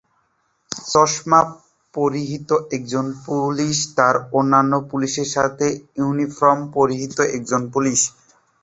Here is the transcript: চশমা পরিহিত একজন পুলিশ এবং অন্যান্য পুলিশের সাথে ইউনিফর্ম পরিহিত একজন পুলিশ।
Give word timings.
চশমা 0.87 1.39
পরিহিত 1.93 2.49
একজন 2.75 3.05
পুলিশ 3.25 3.77
এবং 3.99 4.13
অন্যান্য 4.39 4.73
পুলিশের 4.91 5.29
সাথে 5.35 5.65
ইউনিফর্ম 5.97 6.59
পরিহিত 6.75 7.17
একজন 7.37 7.61
পুলিশ। 7.73 7.99